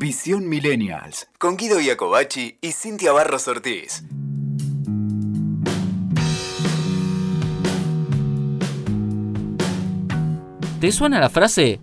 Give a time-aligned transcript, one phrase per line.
[0.00, 1.28] Visión Millennials.
[1.36, 4.02] Con Guido Iacobacci y Cintia Barros Ortiz.
[10.80, 11.80] ¿Te suena la frase?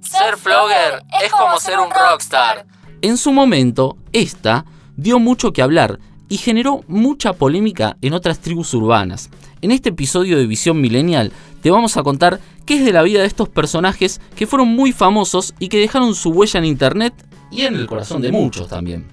[0.00, 2.66] Ser flogger es como ser un rockstar.
[3.02, 4.64] En su momento, esta
[4.96, 9.30] dio mucho que hablar y generó mucha polémica en otras tribus urbanas.
[9.62, 11.32] En este episodio de Visión Millennial
[11.62, 14.90] te vamos a contar qué es de la vida de estos personajes que fueron muy
[14.90, 19.06] famosos y que dejaron su huella en internet y en el corazón de muchos también.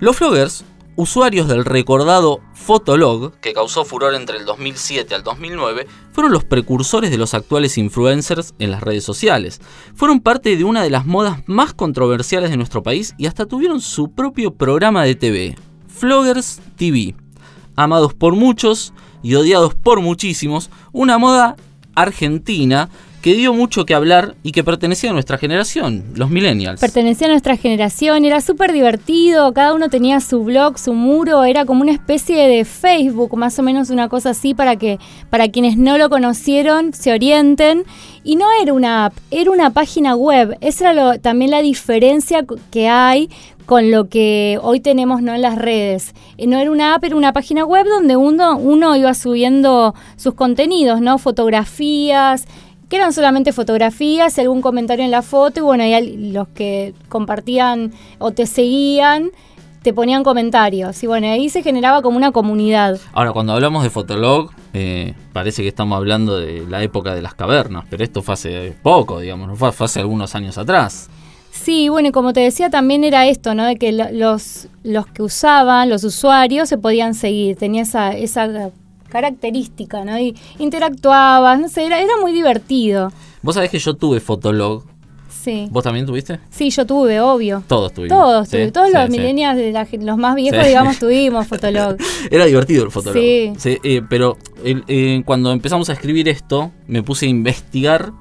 [0.00, 0.64] Los floggers,
[0.96, 7.10] usuarios del recordado Fotolog, que causó furor entre el 2007 al 2009, fueron los precursores
[7.10, 9.60] de los actuales influencers en las redes sociales.
[9.94, 13.80] Fueron parte de una de las modas más controversiales de nuestro país y hasta tuvieron
[13.80, 15.56] su propio programa de TV,
[15.88, 17.14] Floggers TV.
[17.76, 21.56] Amados por muchos y odiados por muchísimos, una moda
[21.94, 22.90] argentina
[23.26, 26.80] que dio mucho que hablar y que pertenecía a nuestra generación, los millennials.
[26.80, 31.64] Pertenecía a nuestra generación, era súper divertido, cada uno tenía su blog, su muro, era
[31.64, 35.76] como una especie de Facebook, más o menos una cosa así para que para quienes
[35.76, 37.82] no lo conocieron se orienten.
[38.22, 40.56] Y no era una app, era una página web.
[40.60, 43.28] Esa era también la diferencia que hay
[43.66, 45.34] con lo que hoy tenemos ¿no?
[45.34, 46.14] en las redes.
[46.38, 50.34] Eh, no era una app, era una página web donde uno, uno iba subiendo sus
[50.34, 51.18] contenidos, ¿no?
[51.18, 52.46] Fotografías,
[52.88, 57.92] que eran solamente fotografías, algún comentario en la foto y bueno, y los que compartían
[58.18, 59.30] o te seguían
[59.86, 62.98] te ponían comentarios y bueno, ahí se generaba como una comunidad.
[63.12, 67.34] Ahora, cuando hablamos de Fotolog, eh, parece que estamos hablando de la época de las
[67.34, 71.08] cavernas, pero esto fue hace poco, digamos, fue, hace algunos años atrás.
[71.52, 73.64] Sí, bueno, y como te decía, también era esto, ¿no?
[73.64, 78.72] De que los, los que usaban, los usuarios, se podían seguir, tenía esa, esa
[79.08, 80.18] característica, ¿no?
[80.18, 83.12] Y interactuabas, no sé, era, era muy divertido.
[83.42, 84.84] Vos sabés que yo tuve Fotolog.
[85.28, 85.68] Sí.
[85.70, 86.40] ¿Vos también tuviste?
[86.50, 87.62] Sí, yo tuve, obvio.
[87.68, 88.18] Todos tuvimos.
[88.18, 88.72] Todos, tuvimos.
[88.72, 91.96] todos los millennials, de la, los más viejos, digamos, tuvimos Fotolog.
[92.30, 93.22] Era divertido el Fotolog.
[93.22, 93.78] Sí.
[93.84, 98.12] Eh, pero eh, cuando empezamos a escribir esto, me puse a investigar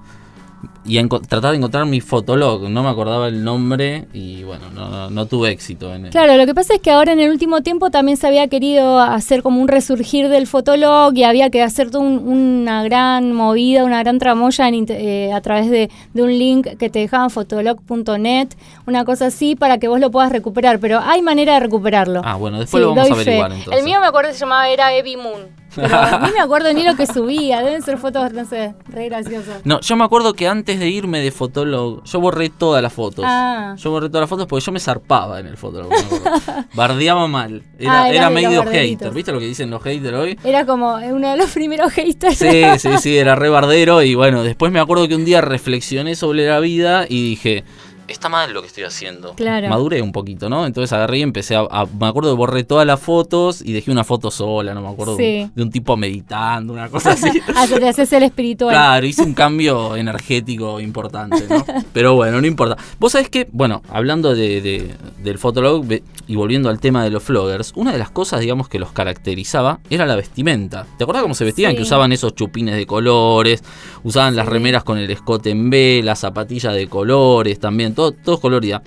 [0.85, 2.69] y tratar de encontrar mi fotolog.
[2.69, 4.69] No me acordaba el nombre y bueno,
[5.09, 6.11] no, tuve éxito en él.
[6.11, 8.99] Claro, lo que pasa es que ahora en el último tiempo también se había querido
[8.99, 14.19] hacer como un resurgir del fotolog y había que hacer una gran movida, una gran
[14.19, 18.49] tramoya eh, a través de, un link que te dejaban fotolog.net,
[18.87, 20.79] una cosa así para que vos lo puedas recuperar.
[20.79, 22.21] Pero hay manera de recuperarlo.
[22.23, 23.79] Ah, bueno, después lo vamos a averiguar entonces.
[23.79, 24.89] El mío me acuerdo que se llamaba era
[25.21, 25.64] Moon.
[25.75, 29.65] Pero a me acuerdo ni lo que subía, deben ser fotos, no sé, re graciosas.
[29.65, 33.25] No, yo me acuerdo que antes de irme de Fotolog, yo borré todas las fotos.
[33.27, 33.75] Ah.
[33.77, 35.91] Yo borré todas las fotos porque yo me zarpaba en el Fotolog.
[36.73, 37.63] Bardeaba mal.
[37.77, 40.39] Era, ah, era, medio hater, ¿viste lo que dicen los haters hoy?
[40.43, 42.37] Era como uno de los primeros haters.
[42.37, 46.15] Sí, sí, sí, era re bardero y bueno, después me acuerdo que un día reflexioné
[46.15, 47.63] sobre la vida y dije
[48.07, 49.33] está mal lo que estoy haciendo.
[49.33, 49.69] Claro.
[49.69, 50.65] Maduré un poquito, ¿no?
[50.65, 54.03] Entonces agarré y empecé a, Me acuerdo de borré todas las fotos y dejé una
[54.03, 55.15] foto sola, no me acuerdo.
[55.17, 57.29] De un tipo meditando, una cosa así.
[57.55, 58.71] ah, te haces el espiritual.
[58.71, 61.65] Claro, hice un cambio energético importante, ¿no?
[61.93, 62.77] Pero bueno, no importa.
[62.99, 65.85] Vos sabés que, bueno, hablando de, del fotolog
[66.27, 69.79] y volviendo al tema de los floggers, una de las cosas, digamos, que los caracterizaba
[69.89, 70.85] era la vestimenta.
[70.97, 71.75] ¿Te acordás cómo se vestían?
[71.75, 73.63] Que usaban esos chupines de colores,
[74.03, 78.39] usaban las remeras con el escote en B, las zapatillas de colores también todo, todo
[78.39, 78.83] colorida.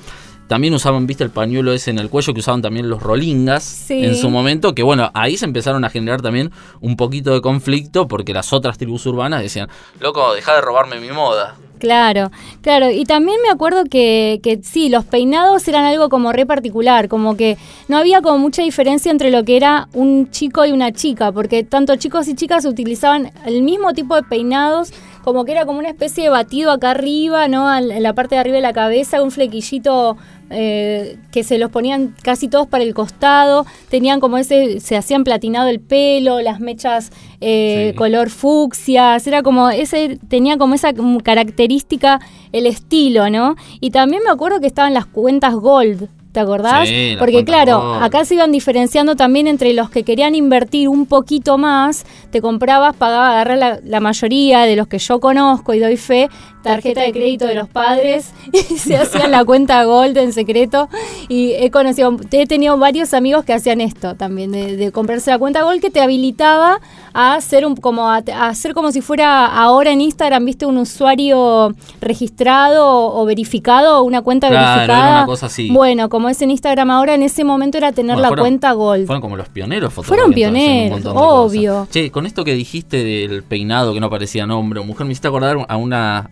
[0.49, 4.17] También usaban, viste, el pañuelo ese en el cuello que usaban también los rolingas en
[4.17, 8.33] su momento, que bueno, ahí se empezaron a generar también un poquito de conflicto porque
[8.33, 9.69] las otras tribus urbanas decían,
[10.01, 11.55] loco, deja de robarme mi moda.
[11.79, 12.31] Claro,
[12.63, 12.91] claro.
[12.91, 17.37] Y también me acuerdo que, que, sí, los peinados eran algo como re particular, como
[17.37, 17.57] que
[17.89, 21.63] no había como mucha diferencia entre lo que era un chico y una chica, porque
[21.63, 24.93] tanto chicos y chicas utilizaban el mismo tipo de peinados
[25.23, 27.75] como que era como una especie de batido acá arriba, ¿no?
[27.77, 30.17] En la parte de arriba de la cabeza, un flequillito
[30.51, 35.25] eh, que se los ponían casi todos para el costado, tenían como ese, se hacían
[35.25, 40.93] platinado el pelo, las mechas eh, color fucsia, era como ese, tenía como esa
[41.23, 42.21] característica
[42.53, 43.57] el estilo, ¿no?
[43.81, 46.09] Y también me acuerdo que estaban las cuentas gold,
[46.39, 46.89] ¿Te acordás?
[47.19, 52.07] Porque claro, acá se iban diferenciando también entre los que querían invertir un poquito más,
[52.31, 56.29] te comprabas, pagaba, agarrar la, la mayoría de los que yo conozco y doy fe,
[56.63, 60.89] tarjeta de crédito de los padres y se hacían la cuenta Gold en secreto.
[61.29, 65.63] Y he conocido, he tenido varios amigos que hacían esto también, de, comprarse la cuenta
[65.63, 66.81] Gold que te habilitaba
[67.13, 71.75] a hacer un, como a, hacer como si fuera ahora en Instagram, viste, un usuario
[72.01, 75.27] registrado o, verificado, una cuenta verificada.
[75.71, 79.07] Bueno, como es en Instagram ahora, en ese momento era tener la cuenta Gold.
[79.07, 81.87] Fueron como los pioneros Fueron pioneros, obvio.
[81.91, 85.57] Che, con esto que dijiste del peinado que no parecía nombre mujer, me hiciste acordar
[85.69, 86.31] a una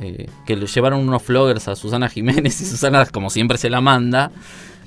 [0.00, 3.80] eh, que le llevaron unos floggers a Susana Jiménez y Susana, como siempre se la
[3.80, 4.30] manda,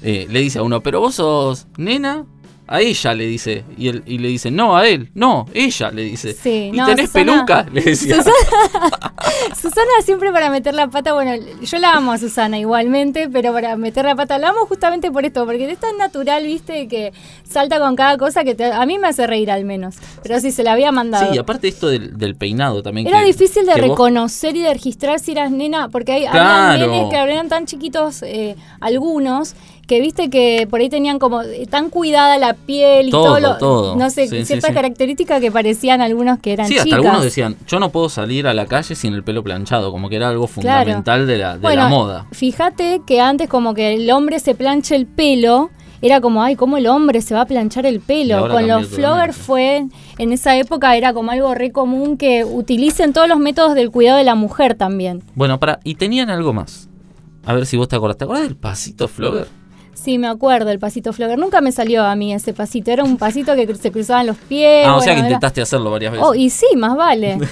[0.01, 2.25] eh, le dice a uno, pero vos sos nena,
[2.67, 3.63] a ella le dice.
[3.77, 6.33] Y, él, y le dice, no, a él, no, ella le dice.
[6.33, 7.65] Sí, ¿Y no, tenés Susana- peluca?
[7.71, 8.17] Le decía.
[9.59, 11.31] Susana siempre para meter la pata, bueno,
[11.61, 15.25] yo la amo a Susana igualmente, pero para meter la pata la amo justamente por
[15.25, 18.97] esto, porque es tan natural, viste, que salta con cada cosa que te- a mí
[18.99, 19.95] me hace reír al menos.
[20.23, 21.29] Pero sí, se la había mandado.
[21.29, 23.07] Sí, y aparte esto del, del peinado también.
[23.07, 26.87] Era que- difícil de vos- reconocer y de registrar si eras nena, porque hay Claro.
[26.87, 29.55] nenes que eran tan chiquitos, eh, algunos,
[29.87, 33.39] que viste que por ahí tenían como eh, tan cuidada la piel y Todo, todo,
[33.39, 33.95] lo, todo.
[33.95, 34.73] no sé, Sí, ciertas sí.
[34.75, 36.97] características que parecían algunos que eran Sí, hasta chicas.
[36.99, 40.17] algunos decían, yo no puedo salir a la calle sin el pelo planchado, como que
[40.17, 40.53] era algo Claro.
[40.83, 42.25] fundamental de, la, de Bueno, la moda.
[42.31, 45.69] Fíjate que antes como que el hombre se planche el pelo,
[46.01, 48.47] era como, ay, ¿cómo el hombre se va a planchar el pelo?
[48.49, 49.87] Con los floggers fue,
[50.17, 54.17] en esa época era como algo re común que utilicen todos los métodos del cuidado
[54.17, 55.23] de la mujer también.
[55.33, 56.87] Bueno, para, y tenían algo más.
[57.45, 58.17] A ver si vos te acordás.
[58.17, 59.47] ¿Te acordás del pasito flogger?
[60.01, 61.39] Sí, me acuerdo, el pasito flogger.
[61.39, 62.91] Nunca me salió a mí ese pasito.
[62.91, 64.85] Era un pasito que se cruzaban los pies.
[64.87, 66.27] ah, o sea que era- intentaste hacerlo varias veces.
[66.27, 67.39] Oh, y sí, más vale.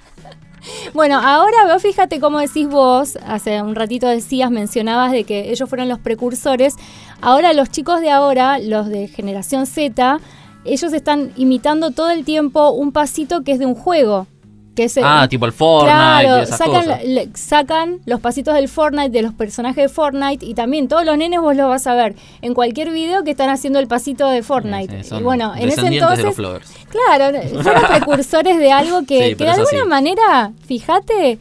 [0.94, 5.68] bueno, ahora vos fíjate cómo decís vos, hace un ratito decías, mencionabas de que ellos
[5.68, 6.74] fueron los precursores.
[7.20, 10.18] Ahora los chicos de ahora, los de generación Z,
[10.64, 14.26] ellos están imitando todo el tiempo un pasito que es de un juego.
[14.74, 17.04] Que es el- ah, tipo el Fortnite y Claro, esas sacan, cosas.
[17.04, 21.18] le- sacan los pasitos del Fortnite, de los personajes de Fortnite, y también todos los
[21.18, 24.42] nenes vos los vas a ver en cualquier video que están haciendo el pasito de
[24.44, 25.02] Fortnite.
[25.02, 26.86] Sí, y bueno, en ese descendientes de los entonces.
[26.88, 31.38] Claro, fueron precursores de algo que, Sí, que pero de alguna manera, fíjate,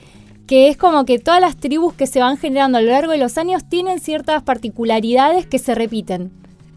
[0.47, 3.19] que es como que todas las tribus que se van generando a lo largo de
[3.19, 6.31] los años tienen ciertas particularidades que se repiten.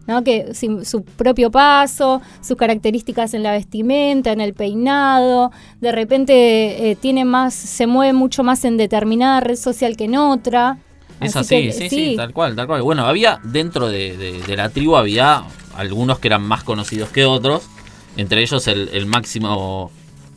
[0.06, 0.22] ¿No?
[0.24, 5.50] Que sin- su propio paso, sus características en la vestimenta, en el peinado,
[5.80, 10.16] de repente eh, tiene más, se mueve mucho más en determinada red social que en
[10.16, 10.78] otra.
[11.20, 12.82] Es Así así, que, sí, sí, tal cual, tal cual.
[12.82, 15.44] Bueno, había dentro de, de- de la tribu había
[15.76, 17.62] algunos que eran más conocidos que otros,
[18.16, 19.90] entre ellos el, el máximo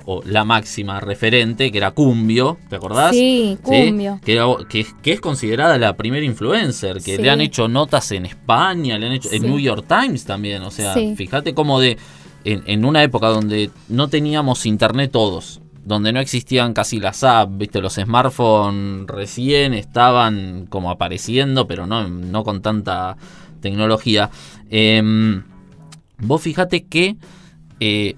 [0.06, 3.12] o la máxima referente, que era Cumbio, ¿te acordás?
[3.16, 4.20] Sí, Cumbio.
[4.24, 7.22] Que, era- que, que es considerada la primera influencer, que Sí.
[7.22, 9.42] le han hecho notas en España, le han hecho en.
[9.44, 11.98] New York Times también, o sea, fíjate cómo de
[12.44, 17.58] en, en una época donde no teníamos internet todos, donde no existían casi las apps,
[17.58, 23.18] viste, los smartphones recién estaban como apareciendo, pero no, no con tanta
[23.62, 24.30] tecnología.
[24.70, 25.44] Em,
[26.20, 27.16] vos fíjate que
[27.80, 28.16] eh,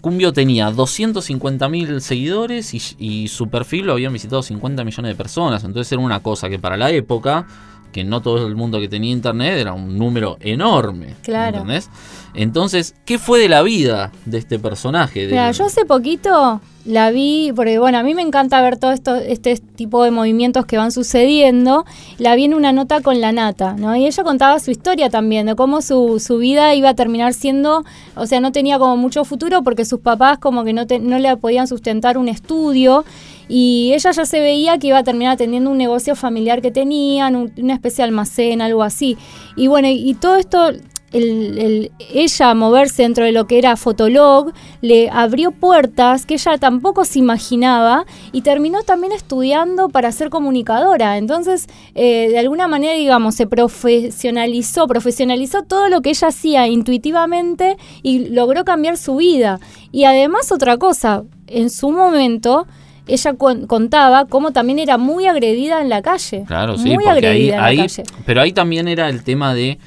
[0.00, 5.64] Cumbio tenía 250.000 seguidores y, y su perfil lo habían visitado 50 millones de personas.
[5.64, 7.46] Entonces era una cosa que para la época,
[7.92, 11.14] que no todo el mundo que tenía internet era un número enorme.
[11.22, 11.58] Claro.
[11.58, 11.88] ¿Entendés?
[12.34, 15.20] Entonces, ¿qué fue de la vida de este personaje?
[15.26, 18.90] De- Mira, yo hace poquito la vi, porque bueno, a mí me encanta ver todo
[18.92, 21.84] esto, este tipo de movimientos que van sucediendo.
[22.18, 23.94] La vi en una nota con la nata, ¿no?
[23.94, 27.84] Y ella contaba su historia también, de cómo su, su vida iba a terminar siendo,
[28.16, 31.18] o sea, no tenía como mucho futuro porque sus papás como que no, te- no
[31.18, 33.04] le podían sustentar un estudio.
[33.48, 37.36] Y ella ya se veía que iba a terminar atendiendo un negocio familiar que tenían,
[37.36, 39.16] un- una especie de almacén, algo así.
[39.56, 40.68] Y bueno, y, todo esto
[41.12, 46.56] el, el- ella moverse dentro de lo que era Fotolog le abrió puertas que ella
[46.56, 51.18] tampoco se imaginaba y terminó también estudiando para ser comunicadora.
[51.18, 57.76] Entonces, eh, de alguna manera, digamos, se profesionalizó, profesionalizó todo lo que ella hacía intuitivamente
[58.02, 59.60] y logró cambiar su vida.
[59.90, 62.66] Y además, otra cosa, en su momento...
[63.06, 66.44] Ella con- contaba cómo también era muy agredida en la calle.
[66.46, 67.86] Claro, sí, muy porque ahí,
[68.24, 69.78] pero ahí también era el tema de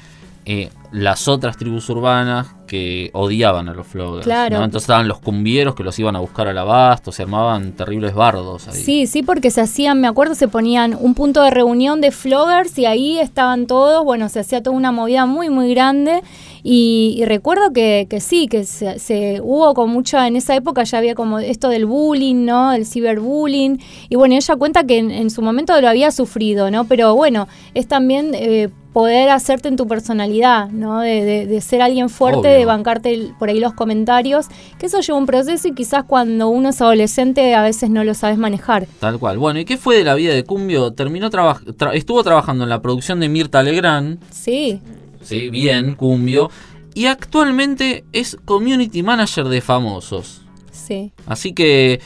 [0.44, 4.24] eh, las otras tribus urbanas que odiaban a los floggers.
[4.24, 4.58] Claro.
[4.58, 4.64] ¿no?
[4.64, 8.68] Entonces estaban los cumbieros que los iban a buscar al abasto, se armaban terribles bardos
[8.68, 8.74] ahí.
[8.74, 12.78] Sí, sí, porque se hacían, me acuerdo, se ponían un punto de reunión de floggers
[12.78, 16.22] y ahí estaban todos, bueno, se hacía toda una movida muy, muy grande.
[16.68, 20.82] Y, y recuerdo que, que sí, que se, se- hubo con mucha, en esa época
[20.82, 22.72] ya había como esto del bullying, ¿no?
[22.72, 23.78] El ciberbullying.
[24.08, 26.84] Y bueno, ella cuenta que en, en su momento lo había sufrido, ¿no?
[26.86, 31.02] Pero bueno, es también eh, poder hacerte en tu personalidad, ¿no?
[31.02, 32.50] De, de- de ser alguien fuerte, Obvio.
[32.58, 34.46] de bancarte el- por ahí los comentarios,
[34.80, 38.12] que eso lleva un proceso y quizás cuando uno es adolescente a veces no lo
[38.14, 38.88] sabes manejar.
[38.98, 39.38] Tal cual.
[39.38, 40.92] Bueno, ¿y qué fue de la vida de Cumbio?
[40.94, 44.80] Terminó traba- tra- estuvo trabajando en la producción de Mirta Legrand, Sí,
[45.26, 46.50] sí, bien, Cumbio,
[46.94, 50.42] y actualmente es community manager de famosos.
[50.70, 51.12] sí.
[51.26, 52.00] Así que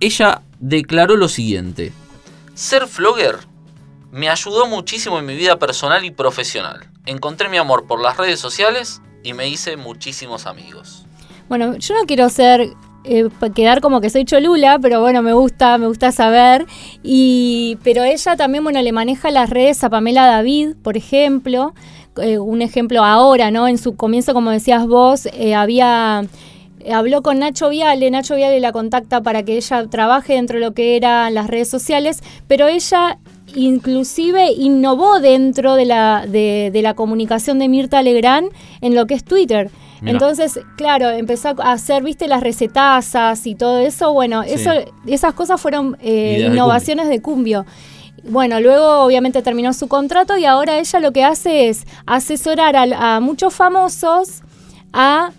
[0.00, 1.92] ella declaró lo siguiente.
[2.54, 3.38] Ser flogger
[4.12, 6.88] me ayudó muchísimo en mi vida personal y profesional.
[7.04, 11.06] Encontré mi amor por las redes sociales y me hice muchísimos amigos.
[11.48, 12.70] Bueno, yo no quiero ser
[13.04, 16.66] eh, quedar como que soy cholula, pero bueno, me gusta, me gusta saber.
[17.02, 21.74] Y, pero ella también, bueno, le maneja las redes a Pamela David, por ejemplo.
[22.22, 23.68] Eh, un ejemplo ahora, ¿no?
[23.68, 26.24] En su comienzo, como decías vos, eh, había
[26.92, 30.72] habló con Nacho Viale, Nacho Viale la contacta para que ella trabaje dentro de lo
[30.72, 33.18] que eran las redes sociales, pero ella
[33.54, 38.48] inclusive innovó dentro de la, de, la comunicación de Mirta Legrand
[38.80, 39.70] en lo que es Twitter.
[40.02, 44.12] Entonces, claro, empezó a hacer, viste, las recetazas y todo eso.
[44.12, 44.70] Bueno, eso,
[45.06, 47.64] esas cosas fueron eh, innovaciones de Cumbio.
[48.28, 53.20] Bueno, luego obviamente terminó su contrato y ahora ella lo que hace es asesorar a,
[53.20, 54.42] muchos famosos
[54.92, 55.30] a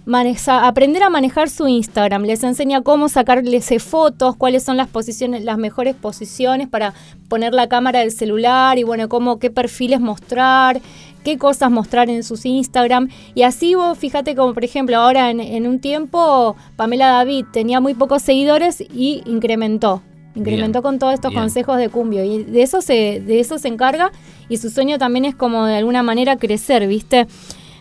[0.61, 2.23] aprender a manejar su Instagram.
[2.23, 6.93] Les enseña cómo sacarles fotos, cuáles son las posiciones, las mejores posiciones para
[7.27, 10.79] poner la cámara del celular y bueno, cómo, qué perfiles mostrar,
[11.25, 13.09] qué cosas mostrar en sus Instagram.
[13.35, 17.95] Y así vos fíjate como por ejemplo ahora en, un tiempo Pamela David tenía muy
[17.95, 20.03] pocos seguidores y incrementó.
[20.37, 24.11] Incrementó con todos estos consejos de Cumbio y de eso se de eso se encarga
[24.49, 27.25] y su sueño también es como de alguna manera crecer, ¿viste?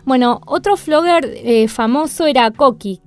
[0.07, 3.01] Bueno, otro flogger eh, famoso era Coqui.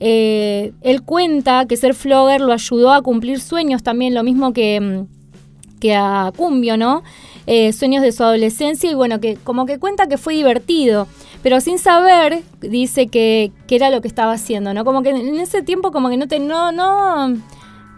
[0.00, 4.80] Eh, él cuenta que ser flogger lo ayudó a cumplir sueños también, lo mismo que,
[4.80, 7.02] mm, que a Cumbio, ¿no?
[7.46, 11.08] Eh, sueños de su adolescencia y bueno, que como que cuenta que fue divertido,
[11.42, 14.84] pero sin saber, dice que, era lo que estaba haciendo, ¿no?
[14.84, 17.36] Como que en ese tiempo como que no te, no, no,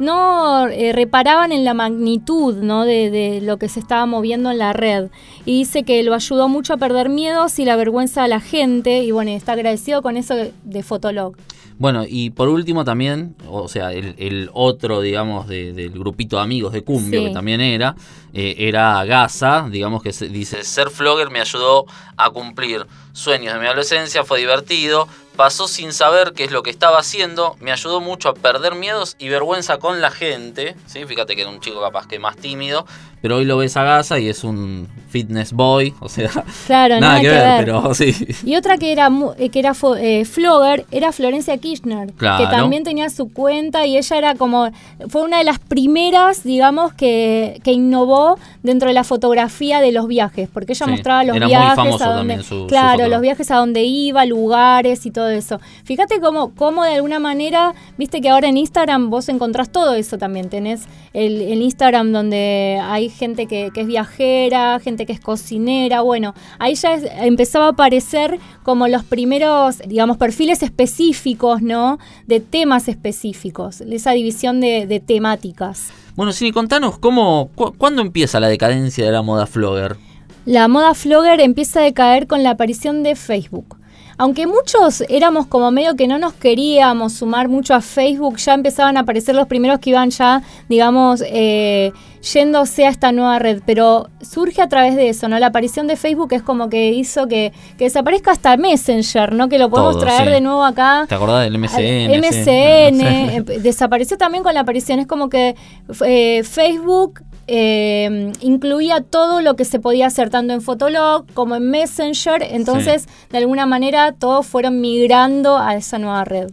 [0.01, 2.85] no eh, reparaban en la magnitud ¿no?
[2.85, 5.11] de, de, lo que se estaba moviendo en la red.
[5.45, 9.05] Y dice que lo ayudó mucho a perder miedos y la vergüenza a la gente.
[9.05, 11.37] Y bueno, está agradecido con eso de Fotolog.
[11.81, 16.85] Bueno, y por último también, o sea, el, otro, digamos, del grupito de amigos de
[16.85, 17.97] Cumbio, que también era,
[18.35, 21.87] eh, era Gaza, digamos que se, dice, ser flogger me ayudó
[22.19, 25.09] a cumplir sueños de mi adolescencia, fue divertido,
[25.41, 29.17] pasó sin saber qué es lo que estaba haciendo, me ayudó mucho a perder miedos
[29.19, 31.07] y vergüenza con la gente, ¿sí?
[31.07, 32.85] fíjate que era un chico capaz que más tímido,
[33.23, 36.31] pero hoy lo ves a Gaza y es un fitness boy, o sea,
[36.67, 38.15] claro, nada, que, ver, pero sí.
[38.45, 43.11] Y otra que era eh, que era eh, flogger era Florencia Kirchner, que también tenía
[43.11, 44.71] su cuenta y ella era como
[45.09, 50.07] fue una de las primeras, digamos, que, que innovó dentro de la fotografía de los
[50.07, 55.05] viajes, porque ella mostraba los viajes a donde, claro, los viajes a donde iba, lugares
[55.05, 55.61] y todo eso.
[55.85, 60.19] Fíjate cómo, cómo de alguna manera, viste que ahora en Instagram vos encontrás todo eso
[60.19, 60.49] también.
[60.49, 66.03] Tenés el, Instagram donde hay gente que, es viajera, gente que es cocinera.
[66.03, 66.95] Bueno, ahí ya
[67.25, 71.99] empezaba a aparecer como los primeros, digamos, perfiles específicos, ¿no?
[72.27, 75.91] De temas específicos, esa división de, temáticas.
[76.17, 79.97] Bueno, Cini, contanos, ¿cómo, ¿cuándo empieza la decadencia de la moda flogger?
[80.45, 83.80] La moda flogger empieza a decaer con la aparición de Facebook
[84.21, 88.99] aunque muchos éramos como medio que no nos queríamos sumar mucho a Facebook, ya empezaban
[88.99, 94.11] a aparecer los primeros que iban ya, digamos, eh, yéndose a esta nueva red, pero
[94.21, 95.39] surge a través de eso, ¿no?
[95.39, 99.49] La aparición de Facebook es como que hizo que, desaparezca hasta Messenger, ¿no?
[99.49, 101.07] Que lo podemos traer de nuevo acá.
[101.09, 102.11] ¿Te acordás del MSN?
[102.21, 105.57] MSN, eh, desapareció también con la aparición, es como que
[106.05, 111.71] eh, Facebook eh, incluía todo lo que se podía hacer tanto en Fotolog como en
[111.71, 116.51] Messenger, entonces de alguna manera todos fueron migrando a esa nueva red.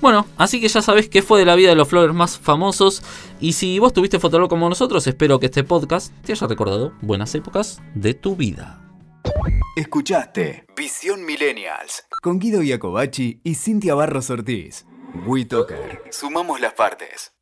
[0.00, 3.02] Bueno, así que ya sabes qué fue de la vida de los flores más famosos.
[3.40, 7.34] Y si vos tuviste Fotolog como nosotros, espero que este podcast te haya recordado buenas
[7.34, 8.80] épocas de tu vida.
[9.76, 14.86] Escuchaste Visión Millennials con Guido Iacobacci y Cintia Barros Ortiz.
[15.26, 16.02] WeToker.
[16.10, 17.33] Sumamos las partes.